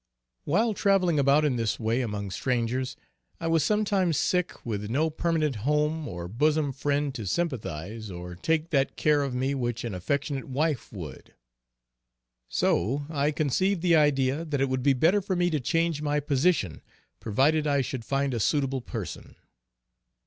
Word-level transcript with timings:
While 0.45 0.73
traveling 0.73 1.19
about 1.19 1.45
in 1.45 1.57
this 1.57 1.79
way 1.79 2.01
among 2.01 2.31
strangers, 2.31 2.95
I 3.39 3.45
was 3.45 3.63
sometimes 3.63 4.17
sick, 4.17 4.65
with 4.65 4.89
no 4.89 5.11
permanent 5.11 5.57
home, 5.57 6.07
or 6.07 6.27
bosom 6.27 6.71
friend 6.73 7.13
to 7.13 7.27
sympathise 7.27 8.09
or 8.09 8.33
take 8.33 8.71
that 8.71 8.95
care 8.95 9.21
of 9.21 9.35
me 9.35 9.53
which 9.53 9.83
an 9.83 9.93
affectionate 9.93 10.45
wife 10.45 10.91
would. 10.91 11.35
So 12.49 13.05
I 13.11 13.29
conceived 13.29 13.83
the 13.83 13.95
idea 13.95 14.43
that 14.43 14.59
it 14.59 14.69
would 14.69 14.81
be 14.81 14.93
better 14.93 15.21
for 15.21 15.35
me 15.35 15.51
to 15.51 15.59
change 15.59 16.01
my 16.01 16.19
position, 16.19 16.81
provided 17.19 17.67
I 17.67 17.81
should 17.81 18.03
find 18.03 18.33
a 18.33 18.39
suitable 18.39 18.81
person. 18.81 19.35